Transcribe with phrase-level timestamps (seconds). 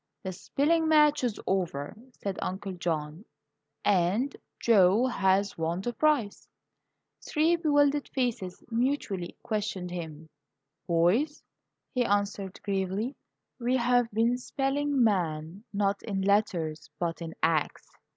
[0.23, 3.23] "The spelling match is over," said Uncle John,
[3.85, 6.47] "and Joe has won the prize."
[7.23, 10.27] Three bewildered faces mutely questioned him.
[10.87, 11.43] "Boys,"
[11.93, 13.15] he answered, gravely,
[13.59, 17.91] "we've been spelling 'man,' not in letters, but in acts.